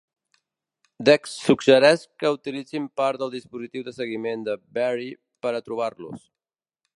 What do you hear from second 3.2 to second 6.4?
del dispositiu de seguiment de Beary per trobar-los.